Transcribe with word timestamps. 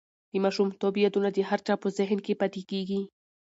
د 0.31 0.33
ماشومتوب 0.43 0.93
یادونه 1.05 1.29
د 1.33 1.37
هر 1.49 1.59
چا 1.67 1.73
په 1.81 1.87
زهن 1.97 2.19
کې 2.25 2.39
پاتې 2.41 2.61
کېږي. 2.71 3.01